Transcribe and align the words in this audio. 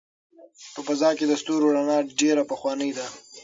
په 0.73 0.79
فضا 0.87 1.09
کې 1.17 1.25
د 1.27 1.33
ستورو 1.41 1.73
رڼا 1.75 1.97
ډېره 2.21 2.43
پخوانۍ 2.51 2.91
ده. 2.97 3.07